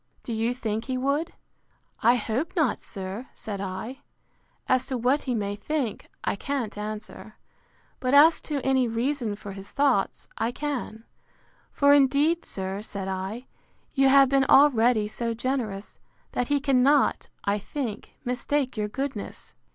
[0.23, 1.33] —Do you think he would?
[2.01, 3.99] I hope not, sir, said I:
[4.67, 7.35] As to what he may think, I can't answer;
[7.99, 11.03] but as to any reason for his thoughts, I can:
[11.71, 13.45] For indeed, sir, said I,
[13.93, 15.99] you have been already so generous,
[16.31, 19.53] that he cannot, I think, mistake your goodness.